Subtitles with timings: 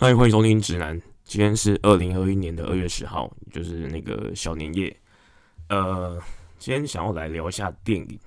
[0.00, 0.96] 嗨，欢迎收听直男。
[1.24, 4.96] 今天是二零二一年的二月十号，就是那个小年夜。
[5.70, 6.16] 呃，
[6.56, 8.18] 今天想要来聊一下电影，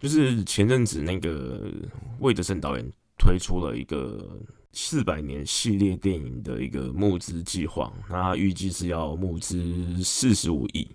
[0.00, 1.70] 就是前阵子那个
[2.18, 2.84] 魏德胜导演
[3.16, 4.36] 推出了一个
[4.72, 10.90] 四百年系列电影的一个募资计划，那预计是要募资四十五亿。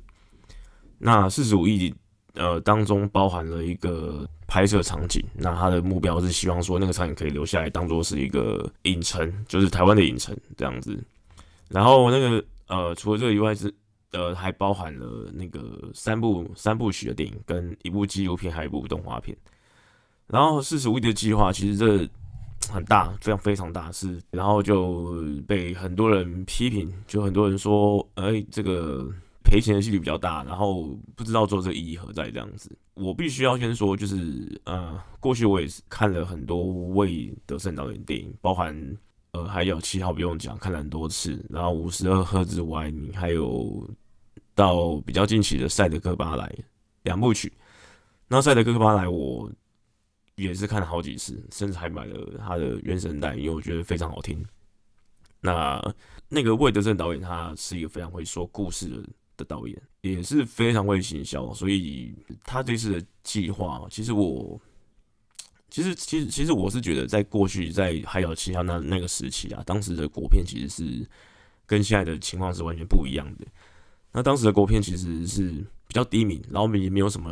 [0.98, 1.96] 那四十五亿
[2.40, 10.98] 呃当中包含了一个拍摄场景，那他的目标是希望说那个场景可以留下来当做是一个影城，就是台湾的影城这样子。
[11.68, 13.72] 然后那个呃，除了这个以外是
[14.12, 19.38] 呃，还包含了那个三部三部曲的电影，跟一部纪录片，还有一部动画片。
[20.28, 22.10] 然后四十五亿的计划其实这
[22.72, 25.14] 很大，非常非常大，是然后就
[25.48, 29.08] 被很多人批评，就很多人说，哎，这个
[29.50, 32.72] 赔钱的几率比较大，然后不知道做这个意义何在这样子。
[32.94, 38.98] 我必须要先说，就是呃，过去我也是看了很多魏德胜导演电影，包含。
[39.32, 41.46] 呃，还有七号不用讲，看了很多次。
[41.52, 43.88] 然后五十二赫兹我爱你，还有
[44.56, 46.52] 到比较近期的赛德克巴莱
[47.04, 47.54] 两部曲。
[48.28, 49.48] 那赛德克巴莱我
[50.34, 54.44] 也是看了好几次，甚至还买了他的原声带，因为我觉得非常好听。
[55.40, 55.80] 那
[56.28, 59.08] 那个魏德胜导演，他是一个非常会说故事的人
[59.40, 64.60] 的导演，也是非常会行销，所以他这次的计划，其实我。
[65.72, 71.08] 其实，其实，其实我是觉得，在过去在海角七号那那个时期啊，当时的国片其实是
[71.68, 73.46] 跟现在的情况是完全不一样的。
[74.12, 75.44] 那当时的国片其实是
[75.88, 77.32] 比较低迷，然后也没有什么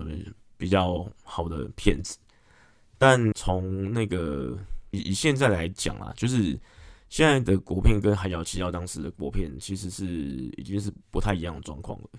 [0.55, 2.19] 比较好的片子。
[2.99, 4.55] 但从那个
[4.91, 6.55] 以以现在来讲啊，就是
[7.09, 12.09] 现在的国片跟海角七号当时的国片其实是已经是不太一样的状况了。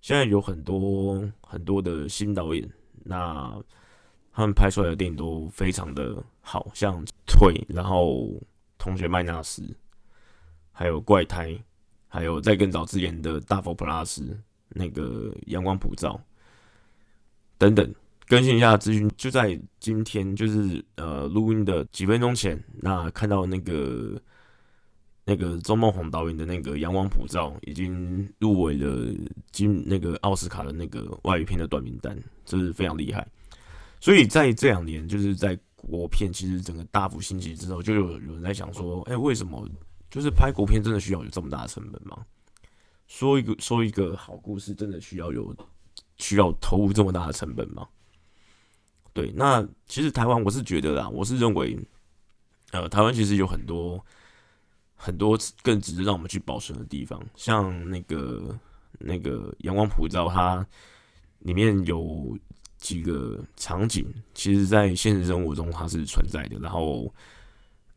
[0.00, 2.68] 现在有很多很多的新导演，
[3.04, 3.62] 那。
[4.32, 8.28] 他们拍出来的电影都非常的好，像《退》，然后
[8.78, 9.60] 《同学麦纳斯》，
[10.70, 11.48] 还有《怪胎》，
[12.06, 14.22] 还有在更早之前的《大佛普拉斯》，
[14.68, 16.14] 那个《阳光普照》
[17.58, 17.92] 等等。
[18.30, 24.22] 更新一下资讯，就在今天，就是呃录音的几分钟前，那看到那个
[25.24, 29.12] 那个周梦红导演的那个《阳光普照》已经入围了
[29.50, 33.26] 金那个奥斯卡的那个外语片的短名单，这是非常厉害。
[33.98, 39.68] 所以在这两年，就是在国片其实整个大幅兴起之后，就有有人在想说，哎，为什么
[40.08, 42.24] 就是拍国片真的需要有这么大的成本吗？
[43.08, 45.52] 说一个说一个好故事，真的需要有
[46.18, 47.84] 需要投入这么大的成本吗？
[49.12, 51.78] 对，那其实台湾我是觉得啦，我是认为，
[52.72, 54.04] 呃，台湾其实有很多
[54.96, 58.58] 很多更值得让我们去保存的地方，像那个
[58.98, 60.66] 那个阳光普照，它
[61.40, 62.36] 里面有。
[62.80, 67.12] 几个场景，其实在现实生活中它是存在的，然后，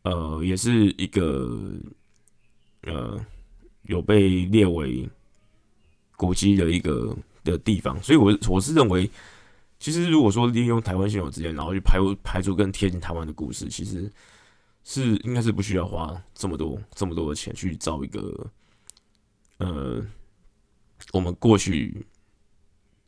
[0.01, 1.57] 呃，也是一个，
[2.81, 3.17] 呃，
[3.83, 5.09] 有被列为
[6.17, 7.15] 古迹的一个
[7.45, 9.09] 的地方，所以，我我是认为，
[9.83, 14.09] 其实如果说利用台湾现有资源，然后去排排出更贴近台湾的故事，其实
[14.85, 18.49] 是应该是不需要花这么多这么多的钱去造一个，
[19.57, 20.01] 呃，
[21.11, 22.05] 我们过去。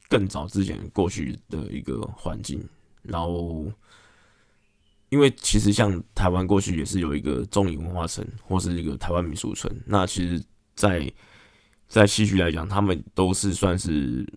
[0.08, 2.64] 更早之前过去的一个环境，
[3.02, 3.66] 然后，
[5.10, 10.42] 因为其实像台湾过去也是有一个中影文化城或是一个台湾民俗村，那其实，
[10.76, 11.12] 在
[11.88, 14.32] 在戏剧来讲，他们都是算是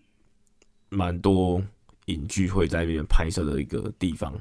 [0.88, 1.62] 蛮多
[2.08, 4.38] 影剧会在那边拍摄的一个地方。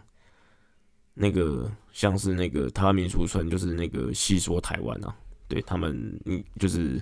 [1.14, 5.16] 那个像是那个台湾民俗村，就是那个戏说台湾啊，
[5.48, 7.02] 对他们，嗯，就是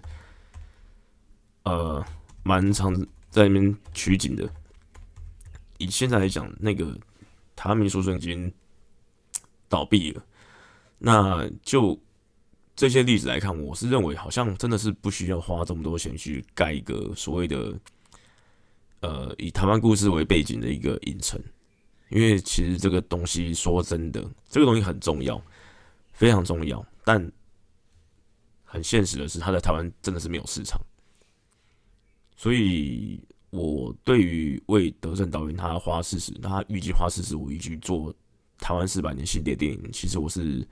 [1.63, 2.05] 呃，
[2.43, 2.93] 蛮常。
[3.31, 4.49] 在那边取景的，
[5.77, 6.97] 以现在来讲，那个
[7.53, 8.49] 台湾民俗村已经
[9.67, 10.23] 倒闭了。
[10.97, 11.99] 那就
[12.77, 17.77] 这些例子来看，我是认为好像真的是不需要花这么多钱去盖一个所谓的
[19.05, 21.39] 呃以台湾故事为背景的一个影城，
[22.09, 25.39] 因为其实这个东西说真的，这个东西很重要，
[26.13, 27.31] 非常重要，但
[28.63, 30.79] 很现实的是，它在台湾真的是没有市场。
[32.35, 38.13] 所以，我对于为德胜导演他花四十，他预计花四十五亿去做
[38.57, 40.67] 台湾四百年系列电影，其实我是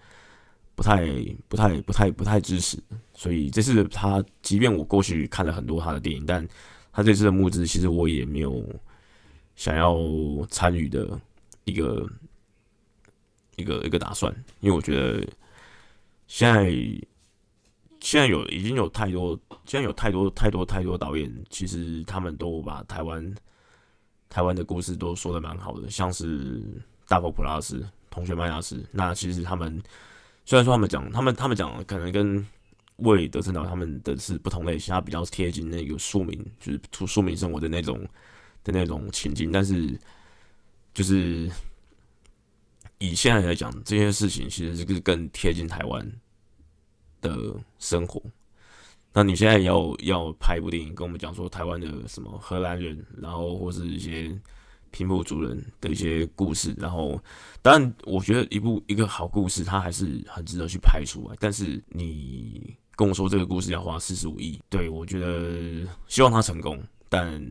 [0.75, 1.05] 不太、
[1.47, 2.77] 不太、不太、不太支持。
[3.13, 6.45] 所以这次他，即便我过去看了很多他的电影，但
[6.93, 8.63] 他这次的募资，其实我也没有
[9.57, 9.97] 想要
[10.49, 11.19] 参与的
[11.65, 12.07] 一个
[13.57, 15.27] 一个一个打算，因为我觉得
[16.27, 16.73] 现在。
[18.05, 23.33] 现在有已经有太多，现在有太多太多太多导演，其实他们都把台湾
[24.27, 26.61] 台湾的故事都说的蛮好的，像是
[27.07, 29.81] 大佛普拉斯、同学麦拉斯，那其实他们
[30.43, 32.45] 虽然说他们讲，他们他们讲可能跟
[32.97, 37.99] 为德胜岛他们的是不同类型，他比较贴近那个庶民，就是出庶民生活的那种
[38.63, 39.99] 的那种情境，但是
[40.93, 41.49] 就是
[42.99, 46.11] 以现在来讲，这些事情其实是更贴近台湾
[47.19, 48.21] 的生活。
[49.11, 54.35] 那你现在要要拍一部电影，跟我们讲说台湾的什么荷兰人，然后或是一些
[54.91, 57.21] 平埔族人的一些故事，然后
[57.61, 61.35] 当然我觉得一部一个好故事，它还是很值得去拍出来。
[61.39, 67.41] 但是你跟我说这个故事要花四十五亿，对我觉得希望他成功，但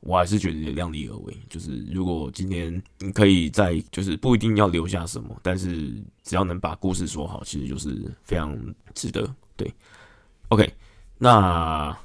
[0.00, 1.36] 我还是觉得量力而为。
[1.48, 5.92] 就是如果今天你可以在，就是不一定要留下什么，但是
[6.24, 8.56] 只要能把故事说好，其实就是非常
[8.94, 9.32] 值得。
[9.56, 9.72] 对
[10.48, 10.68] ，OK。
[11.18, 11.96] 那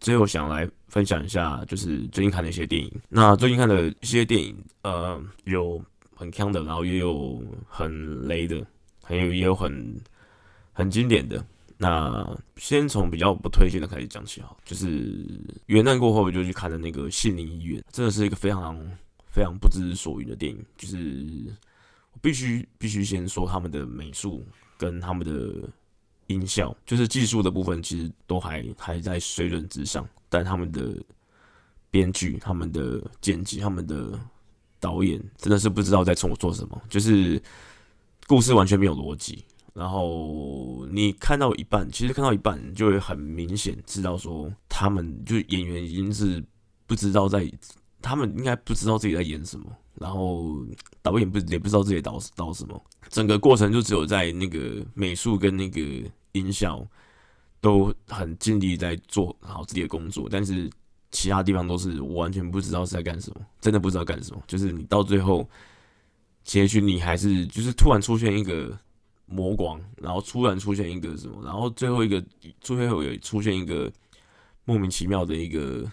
[0.00, 2.90] 最后想来分享一下，就是最近看的一些电影。
[3.10, 5.82] 那最近看的一些电影，呃，有
[6.14, 8.66] 很强的，然后也有很雷的，
[9.02, 10.00] 还有也有很
[10.72, 11.44] 很经典的。
[11.76, 15.24] 那先从比较不推荐的开始讲起好，就是
[15.66, 18.76] 元旦过后我就去看的那个《心灵医院》，真的是一个非常
[19.30, 20.64] 非常不知所云的电影。
[20.76, 21.26] 就是
[22.20, 24.44] 必须必须先说他们的美术
[24.76, 25.68] 跟他们的。
[26.28, 31.00] 音效就是技术的部分，其实都还还在水准之上，但他们的
[31.88, 34.18] 编剧、他们的剪辑、他们的
[34.80, 37.40] 导演真的是不知道在冲我做什么，就是
[38.26, 39.44] 故事完全没有逻辑。
[39.76, 46.42] 然后你看到一半，其实看到一半就会很明显知道说，他们就演员已经是
[46.86, 47.46] 不知道在，
[48.00, 49.66] 他们应该不知道自己在演什么。
[50.00, 50.56] 然后
[51.02, 55.80] 导演不也不知道自己导导什么，整个过程就只有在那个美术跟那个
[56.32, 56.86] 音效
[57.60, 60.70] 都很尽力在做好自己的工作，但是
[61.10, 64.42] 其他地方都是我完全不知道是在干什么，真的不知道干什么。
[64.46, 65.46] 就是你到最后
[66.44, 68.78] 结局，你还是就是突然出现一个
[69.26, 72.24] 魔光，然后突然出现一个什么，然后最后一个
[72.60, 73.92] 最后有出现一个
[74.64, 75.84] 莫名其妙的一个。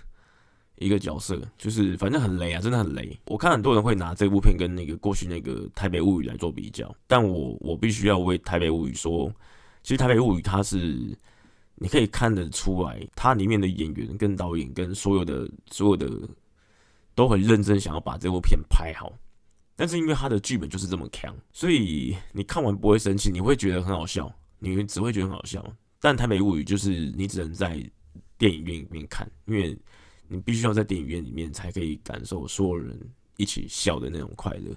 [0.77, 3.18] 一个角色就是反正很雷啊，真的很雷。
[3.27, 9.31] 我看很多人会拿这部片跟那个过去那个《台北物语》来做比较，但我我必须要为《台北物语》说，
[9.83, 11.15] 其实《台北物语》它是
[11.75, 16.09] 你可以看得出来，它里面的演员跟导演跟所有的所有的
[17.13, 19.13] 都很认真想要把这部片拍好，
[19.75, 25.63] 但是因为他的剧本就是这么强，所以你看完不会生气，你会觉得很好笑，你只会觉得很好笑。
[25.99, 27.77] 但《台北物语》就是你只能在
[28.37, 29.77] 电影院里面看，因为。
[30.29, 32.97] 你必须要在电影院里面才可以感受所有人
[33.37, 34.75] 一起笑的那种快乐，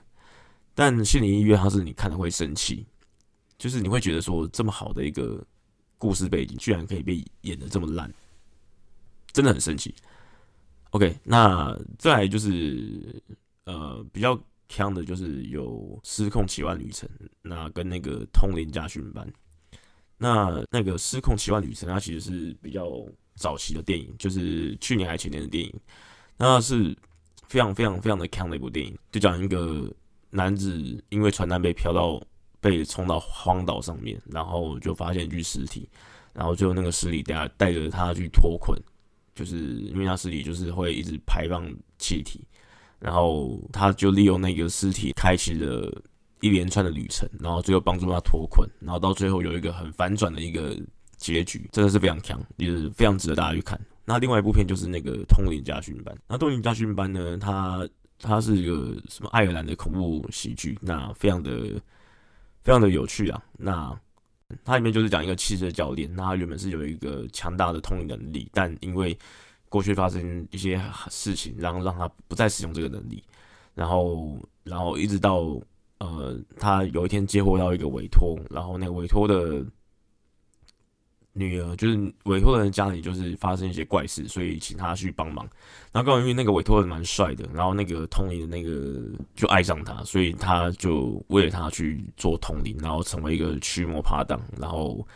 [0.74, 2.84] 但心理医院它是你看了会生气，
[3.56, 5.42] 就是你会觉得说这么好的一个
[5.96, 8.12] 故事背景居然可以被演的这么烂，
[9.32, 9.94] 真的很生气。
[10.90, 13.22] OK，那再来就是
[13.64, 17.08] 呃比较强的就是有失控奇幻旅程，
[17.42, 19.26] 那跟那个通灵家训班，
[20.18, 22.86] 那那个失控奇幻旅程它其实是比较。
[23.38, 25.70] 早期的电影就是去年还前年的电影，
[26.38, 26.96] 那是
[27.46, 29.94] 非常非常非常的强的一部电影，就讲一个
[30.30, 32.18] 男子因为传单被飘到
[32.62, 35.86] 被冲到荒岛上面，然后就发现一具尸体，
[36.32, 38.74] 然后最后那个尸体带带着他去脱困，
[39.34, 42.42] 就是因为他尸体就是会一直排放气体，
[42.98, 45.90] 然后他就利用那个尸体开启了
[46.40, 50.76] 一连串的旅程，然后最后帮助他脱困，然后到最后有一个很反转的一个。
[51.18, 53.80] 结局真的是非常强，也是非常值得大家去看。
[54.04, 56.14] 那另外一部片就是那个《通灵家训班》。
[56.28, 57.88] 那《通灵家训班》呢，它
[58.20, 61.80] 它是一个什么爱尔兰的恐怖喜剧，那非常的
[62.62, 63.42] 非常的有趣啊。
[63.56, 63.98] 那
[64.62, 69.18] 它里面就是讲一个汽车教练，那他原本是有一个强大的通灵能力，但因为
[69.68, 73.22] 过去发生一些事情，然后让他不再使用这个能力，
[73.74, 75.58] 然后然后一直到
[75.98, 79.64] 呃，他有一天接获到一个委托，然后那个委托的。
[81.38, 85.46] 女儿就是委托人家里就是发生一些怪事，所以请他去帮忙。
[85.92, 89.02] 然后刚好因为那个委托人蛮帅的，然后那个通灵的那个
[89.34, 95.06] 就爱上他，所以他就为了他去做通灵，然后成为一个驱魔趴档，然后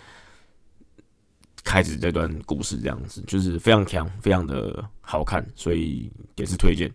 [1.65, 6.91] 开始这段故事这样子，就是非常强，非常的好看，所以也是推荐。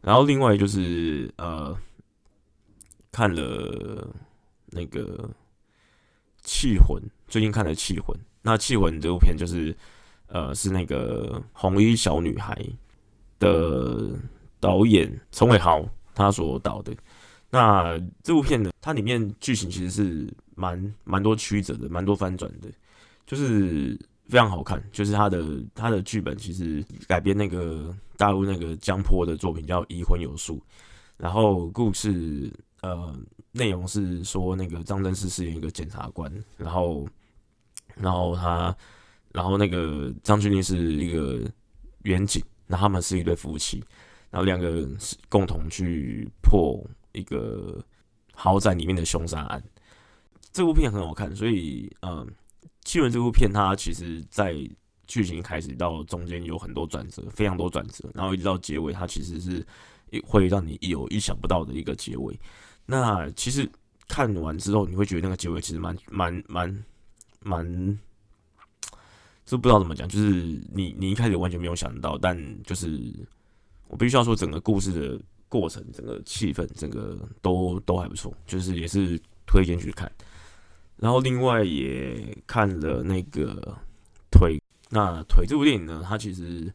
[0.00, 1.76] 然后另外就是呃，
[3.10, 4.06] 看了
[4.66, 5.28] 那个
[6.42, 8.16] 气魂，最近看了气魂。
[8.42, 9.76] 那《气魂》这部片就是，
[10.28, 12.56] 呃，是那个红衣小女孩
[13.40, 14.10] 的
[14.60, 15.84] 导演陈伟豪
[16.14, 16.94] 他所导的。
[17.50, 22.68] 那这部片呢，它里面剧情其实是蛮蛮多曲折的，蛮多翻转的，
[23.26, 24.82] 就是非常好看。
[24.92, 30.56] 就是他的他的剧本其实改编那个大陆那个江坡的作品叫《移魂有术》，
[31.16, 32.50] 然后故事
[32.82, 33.14] 呃，
[33.52, 37.08] 内容是说那个张真是饰演一个检察官，然后，
[37.96, 38.76] 然后他，
[39.32, 41.40] 然后那个张钧甯是一个
[42.02, 43.82] 远警，那他们是一对夫妻，
[44.30, 44.96] 然后两个人
[45.28, 46.80] 共同去破
[47.12, 47.82] 一个
[48.34, 49.62] 豪宅里面的凶杀案。
[50.52, 52.26] 这部片很好看，所以，嗯，
[52.86, 54.54] 七人这部片它其实在
[55.08, 59.66] 剧情开始到中间有很多转折，非常多转折，然后一直到结尾，它其实是
[60.24, 62.38] 会让你有意想不到的一个结尾。
[62.86, 63.68] 那其实
[64.06, 66.84] 看完之后，你会觉得那个结尾其实蛮蛮蛮
[67.40, 67.98] 蛮，
[69.44, 70.32] 这不知道怎么讲，就是
[70.72, 73.12] 你你一开始完全没有想到，但就是
[73.88, 80.10] 我必须要说，整个故事的过程、整个气氛、整个都都还不错，就是也是推荐去看。
[80.96, 83.76] 然后另外也看了那个
[84.30, 84.60] 腿，
[84.90, 86.72] 那腿这部电影呢，它其实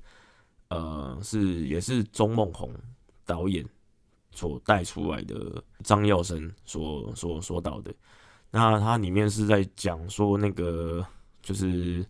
[0.70, 2.74] 呃是也是钟梦宏
[3.25, 3.66] 导演。
[4.34, 7.94] 所带出来的张耀生所所说到的，
[8.50, 11.06] 那它里面是在讲说那个
[11.42, 12.04] 就是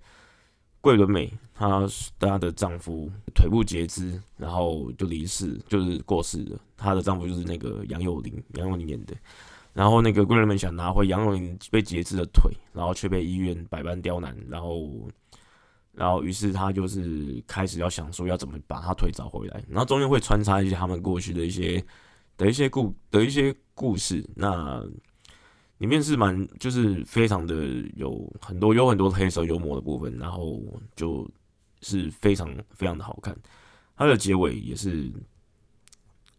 [0.81, 1.87] 桂纶镁，她
[2.19, 6.59] 她的丈夫腿部截肢，然后就离世，就是过世了。
[6.77, 9.15] 她的丈夫就是那个杨佑宁，杨佑宁演的。
[9.73, 15.07] 然后那个桂纶镁想拿回杨永林被截肢的腿，然后却被医院百般刁难，然后
[15.93, 21.83] 然后于是他就是开始要想说要怎么把他腿找回来，然后中间会穿插一些他们过去的一些。
[22.37, 24.83] 的一些故的一些故事，那
[25.77, 27.53] 里面是蛮就是非常的
[27.95, 30.59] 有很多有很多黑色幽默的部分，然后
[30.95, 31.29] 就
[31.81, 33.37] 是非常非常的好看，
[33.95, 35.11] 它的结尾也是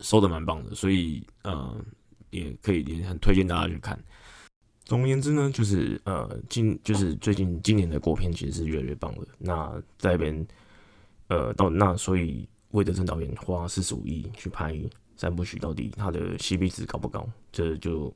[0.00, 1.76] 收的蛮棒的，所以呃
[2.32, 3.96] 也可以也很推荐大家去看。
[4.84, 9.24] 总而言之呢，就是呃今就是最近今年的国片其实是越来越棒了。
[9.38, 10.44] 那在边
[11.28, 14.76] 呃到那所以魏德森导演花四十五亿去拍。
[15.14, 17.24] 三部曲到底他的 CP 值高不高？
[17.52, 18.12] 这就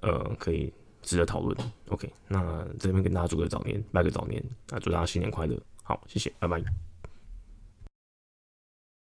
[0.00, 1.56] 呃可以值得讨论。
[1.88, 5.56] OK，那这边跟大家祝个早年，拜个早年，那祝大家新年快乐。
[5.84, 6.91] 好，谢谢，拜拜。